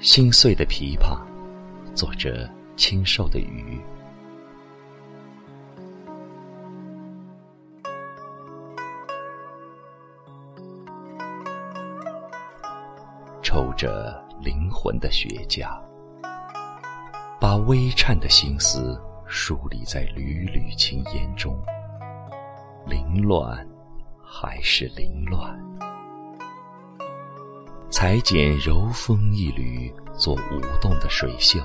[0.00, 1.18] 心碎的琵琶，
[1.92, 3.80] 做着清瘦的鱼。
[13.42, 15.66] 抽着灵魂的雪茄，
[17.40, 21.58] 把微颤的心思梳理在缕缕青烟中。
[22.86, 23.66] 凌乱，
[24.22, 25.58] 还是凌乱？
[27.90, 31.60] 裁剪柔风一缕，做舞动的水袖。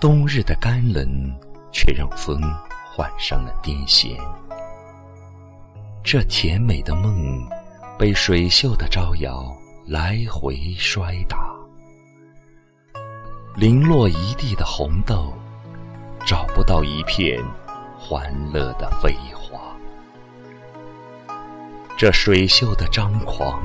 [0.00, 1.06] 冬日的干冷，
[1.72, 2.40] 却让风
[2.94, 4.18] 换上了癫痫。
[6.02, 7.46] 这甜美的梦，
[7.98, 9.44] 被水袖的招摇。
[9.88, 11.54] 来回摔打，
[13.54, 15.32] 零落一地的红豆，
[16.26, 17.40] 找不到一片
[17.96, 19.60] 欢乐的飞花。
[21.96, 23.62] 这水袖的张狂，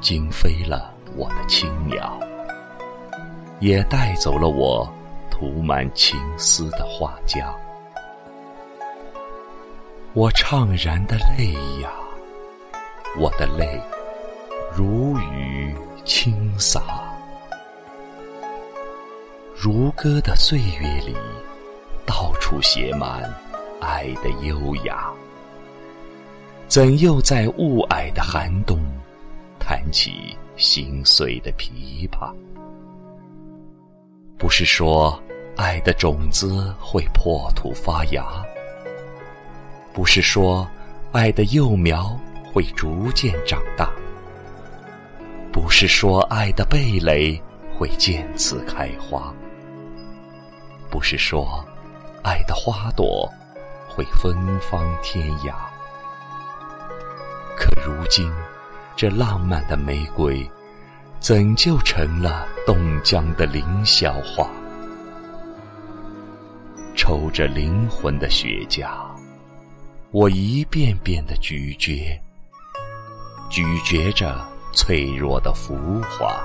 [0.00, 2.18] 惊飞了我的青鸟，
[3.60, 4.88] 也带走了我
[5.30, 7.52] 涂满情丝的画家。
[10.14, 11.90] 我怅然的泪呀，
[13.18, 13.80] 我的泪。
[14.76, 16.82] 如雨倾洒，
[19.56, 21.16] 如歌的岁月里，
[22.06, 23.22] 到处写满
[23.80, 25.10] 爱的优雅。
[26.68, 28.78] 怎又在雾霭的寒冬，
[29.58, 32.34] 弹起心碎的琵琶？
[34.36, 35.20] 不是说
[35.56, 38.24] 爱的种子会破土发芽，
[39.92, 40.68] 不是说
[41.12, 42.16] 爱的幼苗
[42.52, 43.90] 会逐渐长大。
[45.52, 47.40] 不是说爱的蓓蕾
[47.76, 49.34] 会渐次开花，
[50.88, 51.64] 不是说
[52.22, 53.28] 爱的花朵
[53.88, 55.52] 会芬芳天涯。
[57.56, 58.32] 可如今，
[58.98, 60.44] 这浪漫的玫瑰，
[61.20, 64.50] 怎就成了冻僵的凌霄花？
[66.96, 68.88] 抽着灵魂的雪茄，
[70.10, 72.20] 我一遍遍的咀嚼，
[73.48, 74.36] 咀嚼着。
[74.74, 76.40] 脆弱的浮华，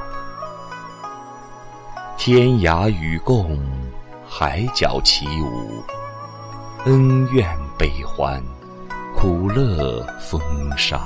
[2.18, 3.60] 天涯与共，
[4.28, 5.84] 海角起舞，
[6.86, 7.46] 恩怨
[7.78, 8.42] 悲欢，
[9.16, 10.42] 苦乐风
[10.78, 11.00] 沙，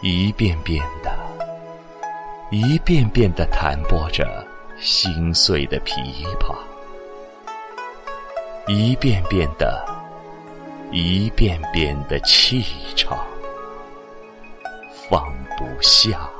[0.00, 1.10] 一遍遍的，
[2.52, 4.46] 一遍遍的弹拨着
[4.78, 6.56] 心碎的琵琶，
[8.68, 9.84] 一遍遍的，
[10.92, 12.64] 一遍遍的气
[12.94, 13.18] 场。
[15.10, 15.26] 放
[15.56, 16.30] 不下。